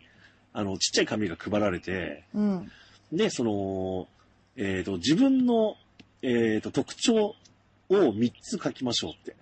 [0.54, 2.72] あの、ちっちゃい紙が配られて、うん。
[3.12, 4.08] で、その、
[4.56, 5.76] えっ、と、自分の、
[6.22, 7.36] えっ、と、特徴
[7.96, 9.36] を3つ書きましょうって、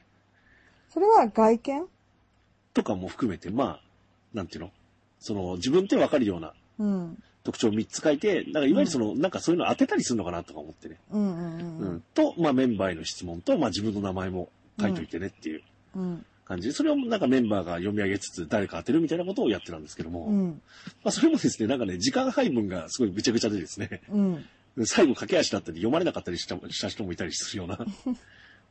[0.89, 1.87] それは外見？
[2.73, 3.81] とかも含めて、まあ、
[4.33, 4.71] なんていうの？
[5.19, 7.23] その、自分ってわかるようなうん。
[7.43, 10.97] 特徴を3つ書いて、なんかいわゆるその、なんかそういうの当てたりするのかなとか思ってね。
[11.11, 12.03] うん、うん、ううんん。
[12.13, 15.61] と、まあメンバーへの質問と、まあ自分の名前も書いといてねっていう
[15.95, 16.25] うん。
[16.45, 20.61] 感じで、それをなんかメンバーが読み上げつつ誰か当てるみたいなことをやってたんですけども、まうん。
[21.05, 24.45] あそれもですね、なんかね、時間配分がすごいぐちゃぐちゃでですね、うん。
[24.85, 26.57] 最後駆け足だったり読まれなかったりした
[26.89, 27.79] 人もいたりするような、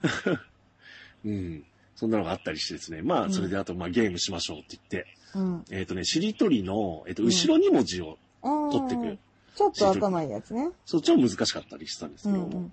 [1.24, 1.64] うん。
[1.96, 5.64] そんなのがあったりしてですね、まあそれであと、まあゲームしましょうって言って、うん。
[5.70, 9.18] えっ、とね、しりとりの、えっ、と、後ろ2文字を取ってくあー
[9.54, 10.70] ちょっと頭いいやつね。
[10.86, 12.72] そっちも難しかったりしてたんですけど、うんうん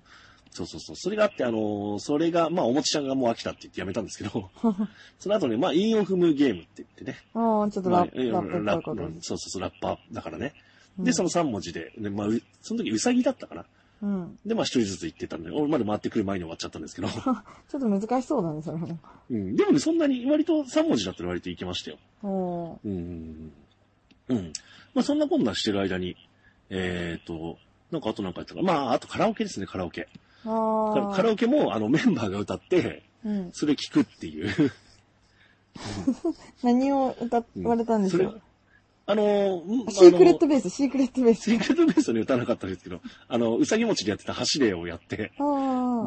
[0.49, 0.95] そうそうそう。
[0.95, 4.49] それがあって、あのーそれが、まあ、おもちちゃんがもう飽きたって言ってやめたんですけど、
[5.19, 7.17] その後ね、まあ、韻を踏むゲームって言ってね。
[7.35, 9.21] ああ、ちょっとまあラップ、ラップっぽいラップ。
[9.21, 10.53] そうそうそう、ラッパーだからね。
[10.97, 13.65] うんで、その3文字で、ね、まあ、うその時うさぎだったかな。
[14.01, 14.39] うん。
[14.45, 17.35] で、まあ、一人ずつ言ってたんで、俺まで回ってくる前に終わっちゃったんですけど、 ちょっ
[17.69, 18.99] と難しそうだね、それも。
[19.29, 19.55] うん。
[19.55, 21.97] でもね、そんなに、割と3文字だったら割といけましたよ。
[22.23, 23.51] おーうん。
[24.29, 24.53] うん。
[24.93, 26.15] まあ、そんなこんなしてる間に、
[26.69, 27.57] えっ、と、
[27.91, 28.73] なんかあとなんかやったかな。
[28.73, 30.07] まあ、あとカラオケですね、カラオケ。
[30.43, 31.15] あカあ。
[31.15, 33.51] カラオケも、あの、メンバーが歌って、うん。
[33.51, 34.71] それ聞くっていう。
[36.63, 38.41] 何を歌われたんでしょそれう
[39.09, 41.55] あのー、シークレットベース、シークレットベースシ。
[41.55, 45.31] ークレットベースはね、歌わなかったですけど、 あの、うさぎ餅でやってた走れをやって。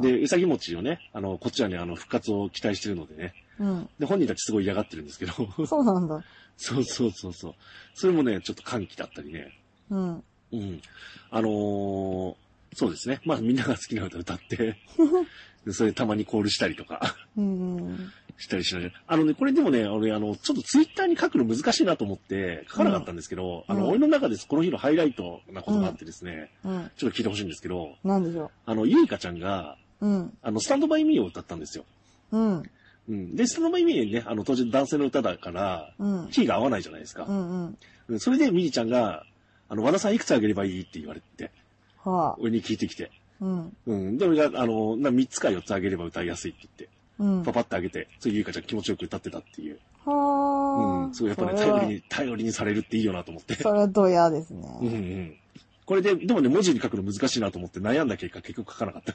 [0.02, 3.88] で、うさぎ餅をね、あの、こっちはね、あの、復活を期待してるのでね、うん。
[3.98, 5.32] で、本人たちすごい嫌がってるんですけど、
[5.66, 6.22] そうなんだ。
[6.58, 7.54] そうそうそうそう。
[7.94, 9.50] それもね、ちょっと歓喜だったりね、
[9.88, 10.24] うん。
[10.52, 10.82] うん。
[11.30, 12.34] あのー
[12.74, 13.20] そうですね。
[13.24, 14.76] まあみんなが好きな歌歌って、
[15.66, 18.12] でそれたまにコールしたりとかうん。
[18.40, 18.92] したりしながら。
[19.06, 26.90] あのね、これでもね、俺あの、ちょっとツイッターに書くの難しいなと思って書かなかったんですけど、うんあの、俺の中でこの日のハイライトなことがあってですね、うん。
[26.96, 30.06] ちょっと聞いてほしいんですけど、なんでしょあの、ゆいかちゃんが、う。
[30.06, 30.38] うん。
[30.42, 31.84] あの、スタンドバイミーを歌ったんですよ。
[32.32, 32.62] うん。
[33.08, 33.36] うん。
[33.36, 36.28] で、スタンドバイミーね、あの、当時男性の歌だから、うん。
[36.30, 37.32] キーが合わないじゃないですかう。
[37.32, 37.78] んうん。
[38.08, 39.24] うんそれでミリちゃんが、
[39.68, 41.52] あの、和田さんいくつあげればいいって言われて、
[41.98, 42.36] はあ。
[42.40, 43.12] 俺に聞いてきて。
[43.40, 43.76] うん。
[43.86, 44.18] うん。
[44.18, 46.88] で、俺が、あの、な3つか4つあげれば歌いやすいって言って、
[47.20, 47.44] うん。
[47.44, 49.78] パパってあげて、それゆいかちゃん気持ちよく歌ってたっていう。
[50.06, 51.06] はあ。
[51.06, 51.14] うん。
[51.14, 53.54] すごいやっぱね、それは頼りに、頼りにされるっていいよなと思って。
[53.54, 54.66] それはドヤですね。
[54.80, 55.36] うんうん。
[55.84, 59.14] これで、でもね、文字に書くの難しいなと思って悩んだ結果、結局書かなかった。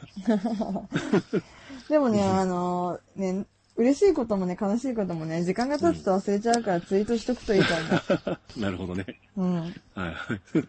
[1.90, 3.46] でもね、あのね、
[3.78, 8.40] 嬉しいこともね、悲しいこともね、時間が経つと忘れちゃうからツイートしとくといいと思う。
[8.62, 9.06] なるほどね。
[9.36, 9.62] うん。
[9.62, 9.74] はい。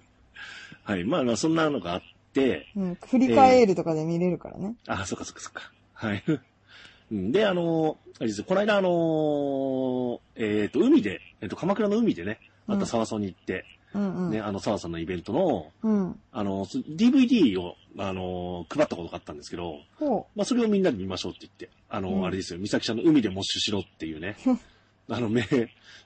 [0.84, 1.04] はい。
[1.04, 2.94] まあまあ、そんなのがあって、うん。
[3.04, 4.76] 振り返るとかで見れるからね。
[4.86, 5.72] あ、そっかそっかそっか。
[5.92, 6.22] はい。
[7.12, 13.64] うんで、あの、あれですよこの間、あの、えっ、と、海で、えっ、と、鎌倉の海でね、あった沢村に行って、
[13.94, 14.30] うんうん。
[14.30, 16.20] ね、あの、沢さんのイベントの、うん。
[16.32, 24.36] あの、そ DVD を、あの、配ったことがあったんですけど、ほまあ、それをみんなで見ましょうって言って、あの、うんあれですよ、美咲ちゃんの海でモッシュしろっていうね、
[25.08, 25.46] あの、名、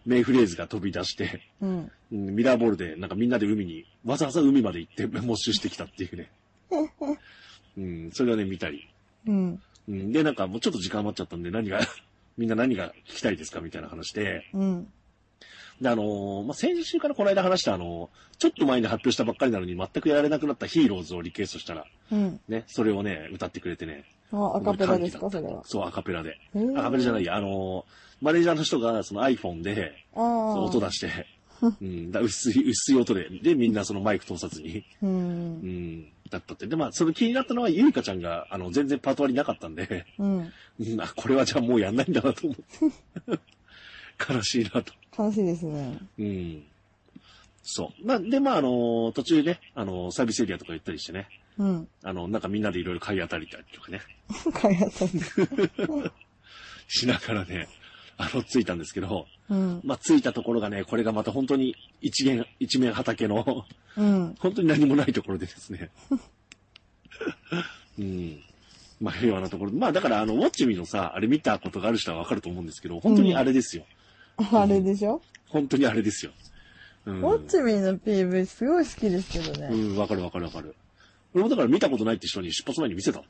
[0.06, 1.40] 名フレーズが飛び出して。
[1.60, 6.28] うんミラーボールで、なんかみんなで海に、わざわざ海まで行って、モッシュしてきたっていうね。
[7.78, 8.88] うん、それをね、見たり。
[9.28, 9.62] うん。
[9.88, 11.81] うん、で、なんかもうちょっと時間余っちゃったんで、何が、
[12.37, 14.47] みんな何が聞きたいですかみたいな話で。
[14.55, 14.93] うん。
[15.81, 22.40] で、あのーまあ、先週からこの間話したあのちょっと前に発表したばっかりなのに全くやられなくなったヒーローズをリクエストしたら、うん。
[22.49, 25.62] ね、それをね、歌ってくれてね、あ、アカペラですか、それは。
[25.64, 26.38] そう、アカペラで。
[26.77, 27.85] アカペラじゃないや、あの、
[28.21, 31.27] マネージャーの人がその iPhone で、音出して、
[31.62, 35.07] うん、だ薄い、薄い音で、で、みんなそのマイク通さずに、う。
[35.07, 36.66] うんん、だったって。
[36.66, 40.53] で、まあ、その気になったのは、ゆいかちゃんが、あの、全然パート割りなかったんで、うん。
[40.81, 43.40] うん、あ、これはじゃあもうやんないんだなと思って。
[44.35, 44.92] 悲しいなと。
[45.16, 45.99] 楽しいですね。
[46.18, 46.62] うん。
[47.62, 48.07] そう。
[48.07, 51.88] まあ、で、まあ、あの、途中ね、あの、サービスエリアとか行ったりしてね、うん。
[52.03, 54.01] あの、なんかみんなでいろいろ買い当たりたりとかね、
[54.55, 55.18] 開発さ
[55.57, 56.11] れ
[56.88, 57.68] しながらね、
[58.22, 59.80] あの、着いたんですけど、うん。
[59.83, 63.64] まあ、着いたところがね、これがまた本当に一元、一面畑の、
[63.96, 64.35] うん。
[64.38, 65.90] 本当に何もないところでですね。
[67.98, 68.40] うん。
[69.00, 69.72] まあ、平和なところ。
[69.72, 73.87] まあ、だから、あの、ウォッチミのさ、あれ見たことがある人はわかると思うんですけど、本当にあれですよ。
[74.52, 75.22] あれでしょ？
[75.48, 76.33] 本当にあれですよ。
[77.06, 77.20] うん。
[77.22, 79.68] ウォッチミーの PV すごい好きですけどね。
[79.72, 80.74] うん、わかるわかるわかる。
[81.33, 83.20] 俺もだから見たことないって人に出発前に見せた。
[83.20, 83.22] あ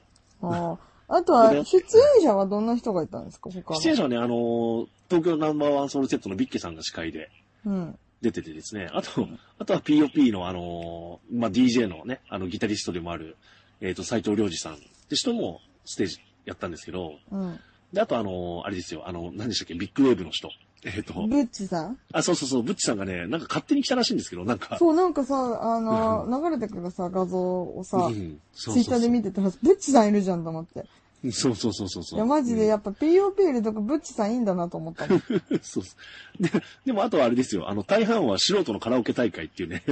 [0.42, 0.89] あ。
[1.12, 3.50] あとは、出演者はどんな人がいたんですか？
[3.50, 3.80] 他の。
[3.80, 7.30] 出演者はね、あのー東京ナンバーワンソウルセットのビッケさんが司会で
[7.66, 7.98] うん。
[8.22, 9.26] 出ててですね、あと、
[9.58, 13.36] あとは POP のあのーまあ、DJ のね、あの、ギタリストでもある、
[13.80, 17.58] えっ、と、斎藤良二さんって人もステージやったんですけど、うん。
[17.92, 20.48] で、あとあのーあれですよ、あの、何でしたっけ、ビッグウェーブの人。
[20.84, 21.98] えっ、と、ブッチさん？
[22.12, 30.86] あ、そうそうそう、ブッチさんがね、なんか勝手に来たらしいんですけど、なんか、そう、なんかさ、あの、流れてくるさ、画像をさう、んそうそうそうツイッターで見てたら、ブッチさんいるじゃんと思って。
[31.32, 32.18] そうそうそうそうそう。
[32.18, 35.20] いや、マジでやっぱ POP よりとかブッチさんいいんだなと思ったもん。
[35.60, 35.94] そうそ
[36.40, 36.42] う。
[36.42, 36.50] で、
[36.86, 37.68] でもあとはあれですよ。
[37.68, 39.82] あの、大半は素人のカラオケ大会っていうね。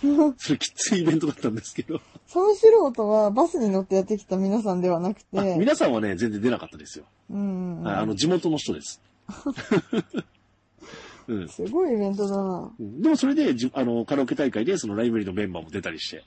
[0.38, 2.00] それきついイベントだったんですけど。
[2.26, 7.04] その素人はバスに乗ってやってきた皆さんではなくあて、皆さんはね、全然出なかったですよ。
[7.30, 7.82] うん。
[7.82, 9.02] はい、あの、地元の人です。
[11.28, 11.48] うん。
[11.48, 12.72] すごいイベントだな。
[12.78, 16.24] うんでもそれで、じあの、カラオケ大会で、そのライブリーのメンバーも出たりして。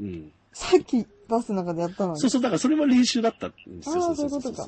[0.00, 0.32] うん。
[0.52, 2.20] さっきバスの中でやったのに。
[2.20, 3.94] そうそう、だからそれは練習だったんですよ。
[3.96, 4.64] あーそうそういうことか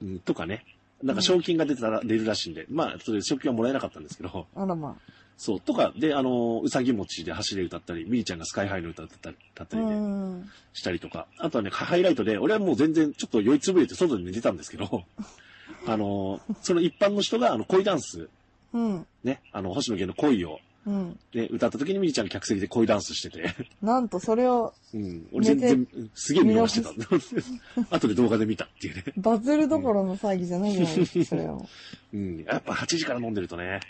[0.00, 0.64] ううん、とかね。
[1.02, 2.66] なんか賞金が出たら、出るらしいんで。
[2.68, 4.46] まあ、それ賞金はもらえなかったんですけど。
[4.54, 4.96] あらま
[5.36, 10.50] そう、とか、で、あの、うさぎ餅で走れ歌ったり、みーちゃんがスカイハイの歌だったり、だったりで、ん。
[10.72, 11.26] したりとか。
[11.38, 15.04] あとはね、ハイライトで、俺はもう全然ちょっと酔いつぶれて外に寝てたんですけど、
[15.86, 18.28] あの、その一般の人が、あの、恋ダンス、
[18.72, 19.06] うん。
[19.24, 21.18] ね、あの、星野源の恋を、うん。
[21.34, 27.94] ね、歌った時にみーちゃんが客席で恋ダンスしてて、なんとそれをうん、俺全然、すげえ見逃してた。
[27.94, 29.04] 後で動画で見たっていうね。
[29.16, 31.66] バズるどころの騒ぎじゃないじゃないですか、それを。
[32.14, 33.80] うん、やっぱ8時から飲んでるとね、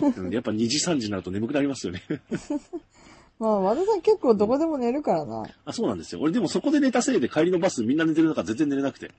[0.00, 2.02] うん、やっぱ2時3時になると眠くなりますよね。
[3.38, 5.44] まあ、和田さん結構どこでも寝るからな。
[5.64, 6.20] あ、そうなんですよ。
[6.20, 9.10] 俺でもそこで寝たせいで帰りのバスみんな寝てる中全然寝れなくて。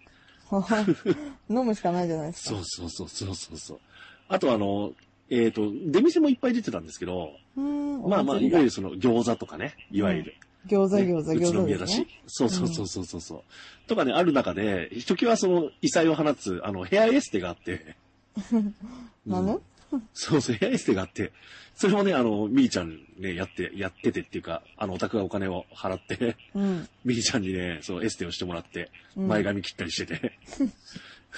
[1.49, 2.49] 飲むしかないじゃないですか。
[2.51, 3.79] そうそうそうそうそうそう。
[4.27, 4.93] あとあの、
[5.29, 8.09] えっ、と、出店もいっぱい出てたんですけど、うーん。
[8.09, 10.35] まあまあ、いわゆるその餃子とかね、いわゆる。
[10.67, 12.07] 餃子餃子ね宇餃都宮だし。
[12.27, 13.41] そうそうそうそうそうそう。
[13.87, 17.95] とかね、ある中で、ひときわその異彩を放つ、あの、ヘアエステがあって。
[19.25, 19.61] なの
[20.13, 21.31] そうそう、ヘアエステがあって、
[21.75, 26.87] それもね、あの、みーちゃんね、やって、やっててっていうか、あの、お宅がお金を払って、うん。
[27.03, 30.37] みーちゃんにね、そう、エステをしてもらって、うん前髪切ったりしてて、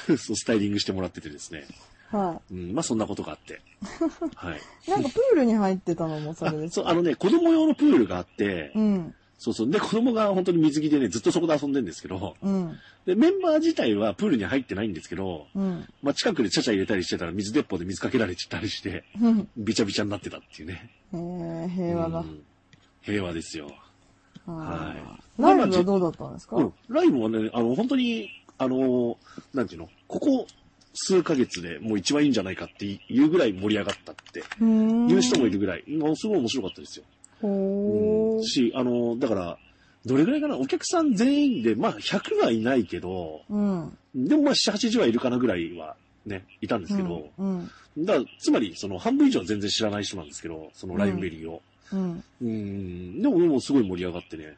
[0.17, 1.65] そう、スタイリングしてもらっててですね。
[2.11, 3.61] はうん、まあそんなことがあって。
[4.35, 4.57] はい。
[4.87, 4.91] い。
[4.91, 9.13] なんかプールに入ってたのもそれですそう、あのね、子供用のプールがあって、うん。
[9.37, 9.69] そうそう。
[9.69, 12.79] で、子供が本当に水着でね、ずっとそこで遊んでんですけど、うん。
[13.05, 15.85] で、メンバー自体はプールに入ってないんですけど、うん。
[16.01, 19.49] まあ近くでちゃちゃ入れたりしてたら水鉄砲で水かけられちゃったりして、うん。
[19.57, 20.89] びちゃびちゃになってたっていうね。
[21.13, 22.23] えー、平和だう。
[22.23, 22.43] ん
[23.01, 23.71] 平和ですよ。
[24.47, 25.41] ははいい。
[25.41, 26.55] ライブはどうだったんですか？
[26.55, 26.73] うん。
[26.89, 29.17] ライブはね、あの、本当に、あの、
[29.53, 30.47] なんていうの、ここ
[30.99, 34.39] 数ヶ月でもう一番いいんじゃないかっていうぐらい盛り上がったって。
[34.39, 34.43] い
[35.13, 37.05] う人もいるぐらい、もうすごい面白かったですよ。
[37.41, 38.43] ほー。
[38.43, 39.57] し、あの、だから、
[40.05, 40.57] どれぐらいかな？
[40.57, 43.97] お客さん全員で、まあ100はいないけど、うん。
[44.15, 47.69] でもまあ7、80はいるかなぐらいはね、いたんですけど、うん。
[47.99, 51.61] だから、つまりその半分以上は全然知らない人なんですけど、そのライブベリーを。
[51.91, 52.23] うん。
[52.41, 54.55] うん、でももうすごい盛り上がってね。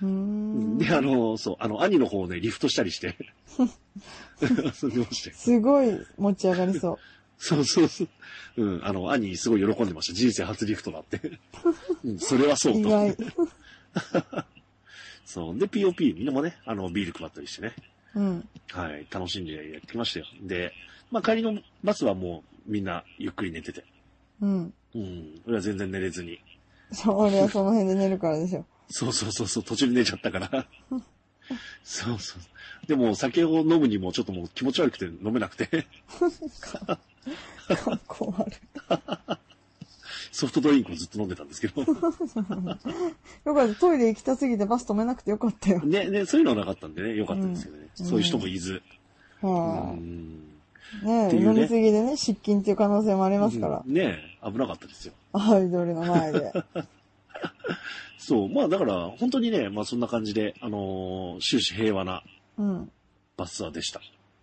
[0.00, 3.16] で、あの、そう、あの、兄の方をね、リフトしたりして、
[4.40, 5.36] 遊んでましたよ。
[5.36, 6.98] すごい持ち上がりそ
[7.38, 8.08] そうそうそう。
[8.56, 10.14] うん、あの、兄すごい喜んでました。
[10.14, 11.38] 人生初リフトだって。
[12.04, 12.88] うん、それはそうと。
[12.88, 13.16] 外。
[15.24, 15.58] そう。
[15.58, 17.74] で、POP みんなもね、あの、ビール配ったりしてね。
[18.14, 18.48] うん。
[18.70, 20.26] はい、楽しんでやってきましたよ。
[20.42, 20.72] で、
[21.10, 23.84] まあ帰りのバスはもうみんなゆっくり寝てて。
[24.40, 24.74] うん。
[24.94, 25.40] うん。
[25.46, 26.40] 俺は全然寝れずに。
[26.92, 28.64] そう、俺はその辺で寝るからでしょ。
[28.88, 30.66] そうそうそうそう、途中で寝ちゃったから。
[31.84, 32.86] そうそう。
[32.86, 35.66] でも酒を飲むにもちょっともう気持ち悪くて飲めなくて。
[35.66, 36.98] か
[37.94, 38.54] っこ悪い。
[40.32, 41.80] ソフトドリンクをずっと飲んでたんですけど。
[41.82, 41.86] よ
[43.54, 43.74] かった。
[43.74, 45.80] トイレ行きたすぎてバス止めなくてよかったよ。
[45.80, 47.88] ね、ね、そういうのはなかったんでね、よかったですけどね。
[47.98, 48.82] うんそういう人もいず。
[49.42, 50.42] うはん。
[51.02, 51.06] い。
[51.06, 53.82] ねね飲みすぎでね、失禁っていう可能性もありますから。
[53.86, 55.14] ね危なかったですよ。
[55.32, 56.52] アイドルの前で。
[58.26, 58.48] そう。
[58.48, 62.24] まあだから、本当にね、まあそんな感じで、あのー終始平和な
[62.58, 62.90] うん。
[63.36, 64.00] バスツアーでした。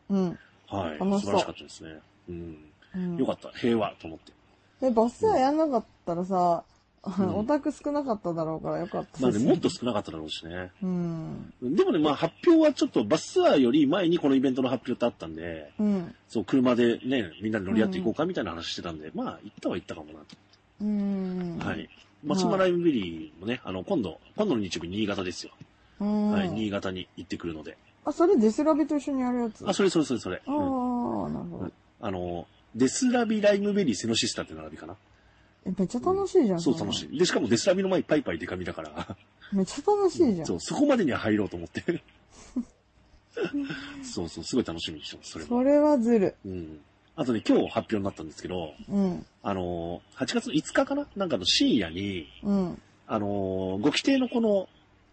[0.09, 0.39] うん。
[0.69, 0.97] はい。
[0.99, 1.99] 素晴らしかったですね。
[2.29, 2.57] うん。
[2.95, 3.49] うんよかった。
[3.49, 4.31] 平和と思って。
[4.79, 6.63] で、バスツアーやんなかったらさ、
[7.09, 10.71] ん オタク少なかっただろうからよかったですまあね、もっと少なかっただろうしね。
[10.81, 11.53] うん。
[11.61, 16.15] でもね、まあ発表はちょっとバスツアーより前にこのイベントの発表ってあったんで、うん。
[16.29, 20.37] そう、車でね、みんなで乗り合っていこうかみたいな話してたんで、まあ、行ったは行ったかもなと。
[20.81, 21.57] うん。
[21.59, 21.89] はい。
[22.23, 25.51] 松島ライムベリーもね、あの、今度、今度の日曜日新潟ですよ。
[25.99, 26.31] うん。
[26.31, 27.77] はい、新潟に行ってくるので。
[28.05, 29.67] あ、それデスラビと一緒にやるやつ？
[29.67, 30.41] あ、それそれそれそれ。
[30.45, 31.71] あうんあ、なるほど。
[32.01, 34.95] あの、デスラビライムベリーせのしすたぁって並びかな？
[35.65, 36.61] え、めっちゃ楽しいじゃん。
[36.61, 37.17] そう、楽しい。
[37.17, 39.17] で、しかもデスラビの前パイパイデカミだから、
[39.53, 40.47] めっちゃ楽しいじゃん。
[40.47, 41.83] そう、そこまでには入ろうと思って。
[44.03, 45.49] そうそう、すごい楽しみにしてます、それも。
[45.49, 46.35] それはずる。
[46.45, 46.79] うん。
[47.15, 49.25] あとね、今日発表になったんですけど、うん。
[49.43, 51.07] あの、8月の5日かな？
[51.15, 52.81] なんかの深夜に、うん。
[53.07, 54.67] あの、ご規定のこの、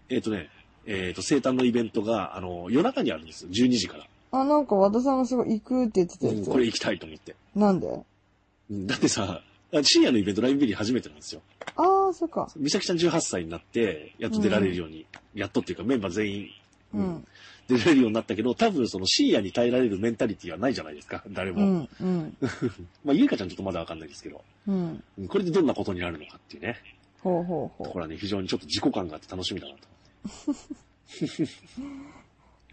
[0.08, 0.48] えっ、とね、
[0.86, 3.50] えっ、と、生誕のイベントが、あの、夜中にあるんですよ。
[3.50, 4.06] 12時から。
[4.32, 6.36] あ、なんか和田さんがすごい行くって言ってたやつ。
[6.38, 7.36] うんこれ行きたいと思って。
[7.54, 7.86] なんで？
[8.70, 9.42] うんだってさ、
[9.82, 11.42] 深夜のイベントライブビリー初めてなんですよ。
[11.76, 12.48] ああ、そっか。
[12.56, 16.48] 美咲ちゃん18歳になって、やっと出られるように、やっとっていうかメンバー全員、
[16.94, 17.26] ううんん。
[17.70, 21.60] 出られるようになったけど、多分その深夜に耐えられるメンタリティはないじゃないですか、誰も。
[21.62, 22.36] うん、うん、
[23.04, 25.02] まあ、ゆいかちゃんちょっとまだわかんないですけど、うん。
[25.18, 26.76] うんこれでどんなことになるのかっていうね。
[27.20, 29.80] ほうほうほところはね、非常にちょっと自己感があって楽しみだなと。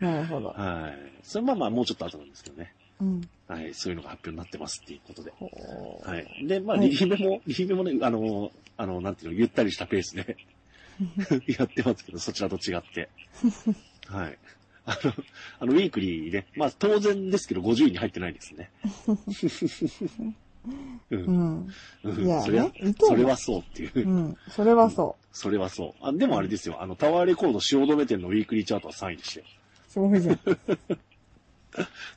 [0.01, 0.03] う。
[0.05, 0.49] なるほど。
[0.49, 1.23] はい。
[1.23, 2.73] それまあまあもうちょっと後なんですけどね。
[3.01, 3.29] うん。
[3.47, 3.73] はい。
[3.73, 5.31] そういうのが発表になってますっていうことで。
[5.31, 6.09] ほう。
[6.09, 6.47] はい。
[6.47, 10.37] で、まあ、はいリリーベも、リリーベもね、あの、あの、なんていうの、ゆったりしたペースで
[11.47, 13.09] やってますけど、そちらと違って。
[14.07, 14.37] はい。
[14.87, 15.13] あの、
[15.59, 18.71] あの、ウィークリーね、まあ、当然ですけど、50位に入ってないですね。
[21.11, 21.15] う。
[21.15, 21.67] うんん。
[22.03, 24.13] うんいやそれはそれはそうっていうう。
[24.19, 24.37] ん。
[24.49, 26.05] それはそそれはそう。
[26.05, 26.81] あ、でもあれですよ。
[26.81, 29.45] あの、タワーレコード汐留店のウィークリーチャートは3位でしたよ。
[29.87, 29.91] う。
[29.91, 30.39] すごいじゃん。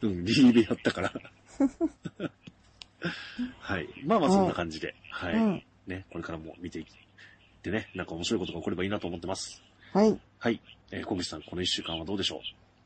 [0.03, 1.13] うん、リリーベやったから。
[3.59, 3.89] はい。
[4.05, 4.95] まあまあそんな感じで。
[5.11, 5.35] はい。
[5.35, 6.87] うんね、これからも見ていっ
[7.63, 9.61] てね、なんか面白いことが起こればいいなと思ってます。
[9.93, 10.19] はい。
[10.39, 10.61] はい。
[10.92, 12.40] えー、小口さん、この一週間はどうでしょう？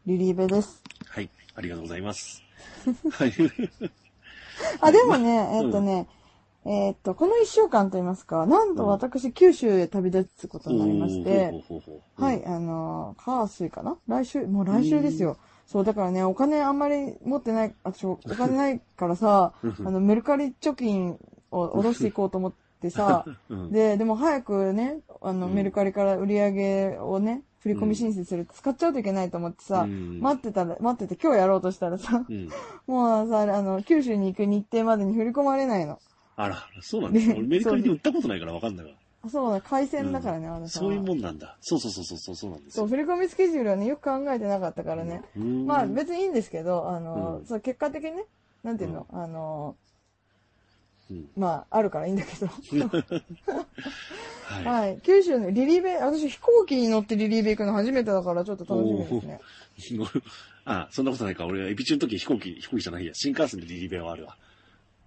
[0.07, 0.83] リリーベです。
[1.07, 1.31] はい。
[1.55, 2.43] ありがとうございます。
[3.13, 3.33] はい。
[4.83, 6.07] あ、でもね、えっとね、
[6.67, 11.51] えっと、この一週間と言いますか、なんと私、九州へ旅立つことになりまして、
[12.17, 13.97] はい、あのー、火水かな？
[14.07, 15.39] 来週、もう来週ですよ。
[15.65, 21.19] そう、だからね、お金あんまり持ってない、あ、ちょ、お金ないからさ、あの、メルカリ貯金
[21.51, 23.73] を下ろしていこうと思ってさ、うん。
[23.73, 25.55] で、でも早くね、あの、うん。
[25.55, 32.51] メルカリから売り上げをね、振り込み申請すると使っちゃうといけないと思ってさ、うん待ってたら、待ってて今日やろうとしたらさ、うん。
[32.87, 35.99] もうさ、あの、九州に行く日程までに振り込まれないの。
[36.37, 37.33] あら、そうなんですか。
[37.33, 38.93] ね俺メルカリで売ったことないからわかんないわ。
[39.23, 40.81] あそうだ、回線だからね、あのさ。
[40.81, 41.57] そういうもんなんだ。
[41.63, 42.91] そうそうそうそうそうそうなんですそう、よ。
[42.91, 45.23] 振り込みスケジュールはね、よく考えてなかったからね。
[45.67, 48.27] まあ別にいいんですけど、あの、うんそう結果的にね、
[48.63, 49.77] なんていうの、あの、
[51.11, 52.47] うんまああるからいいんだけど。
[54.45, 54.65] はい。
[54.65, 55.01] はい。
[55.03, 59.41] 九州のリリーベ、私飛行機に乗ってリリーベ行くの初めてだからちょっと楽しみですね。
[60.67, 61.47] あ、そんなことないか。
[61.47, 63.13] 俺、エビ中の時飛行機、飛行機じゃないや。
[63.15, 64.37] 新幹線でリリベはあるわ。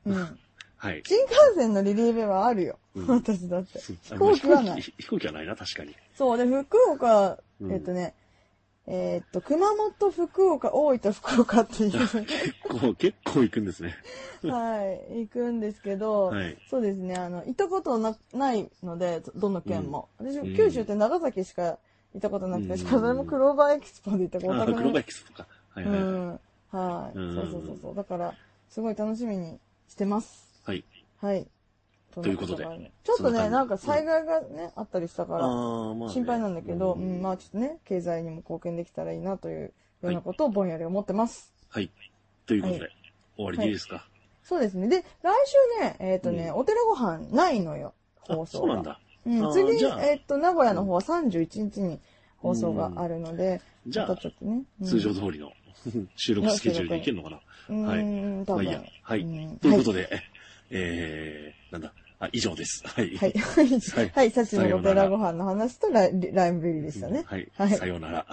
[0.05, 0.39] うん。
[0.77, 1.01] はい。
[1.05, 2.77] 新幹線のリリーベはあるよ。
[2.95, 3.79] うん私だって。
[3.79, 4.81] 飛飛行機はない。
[4.81, 5.95] 飛飛行機はないな、確かに。
[6.15, 8.13] そう、で、福岡、うんえっとね、
[8.89, 12.25] えっと、熊本、福岡、大分、福岡っていう、結
[12.61, 13.95] 構、結構行くんですね。
[14.43, 20.07] はい、行くんですけど、はいそうですね、あの、行ったことなないので、どの県も。
[20.17, 21.77] 私、うん九州って長崎しか
[22.13, 25.47] 行ったことなくて、うんしかもそれもクローバーエキスポで行ったことあ、なく黒バイキスとか。
[25.71, 26.11] はいうはいはい。
[26.11, 26.39] ん。
[26.69, 27.95] はい、うんそうそうそうそう。
[27.95, 28.33] だから、
[28.69, 30.61] すごい楽しみにしてます。
[30.65, 30.85] はい。
[31.17, 31.47] はい。
[32.21, 32.63] ということで
[33.03, 35.43] ちょっとね、なんか災害がね、あったりしたから、
[36.09, 41.53] 心配なんだけど、ううんん、まあちょっとね、経済にも貢献できたらいいなというようなことをぼんやり思ってます。
[41.69, 41.91] はい。
[42.45, 42.91] ということで、はい
[43.37, 44.07] 終わりでいいですか、
[44.43, 44.87] そうですね。
[44.87, 45.33] で、来
[45.79, 48.47] 週ね、えっ、とね、うんお寺ご飯ないのよ、放あ、送が。
[48.47, 48.99] そうなんだ。
[49.25, 51.99] うん次、えっ、と、名古屋の方は31日に
[52.37, 54.63] 放送があるので、じゃあちょっとね。
[54.81, 55.51] うん通常通りの
[56.15, 57.39] 収録スケジュールでいけるのかな、
[57.69, 58.55] うーん、多分。
[58.55, 58.83] まあいいや。
[59.03, 59.21] はい。
[59.21, 60.09] うんということで、
[60.71, 61.93] えー、なんだ。
[62.19, 62.83] あ、以上です。
[62.85, 63.15] はい。
[63.15, 63.33] はい。
[63.37, 64.09] は はいい。
[64.09, 64.31] はい。
[64.31, 67.23] さっきのお寺ご飯の話とライライムベリーでしたね。
[67.27, 67.47] はい。
[67.55, 68.25] はいさようなら。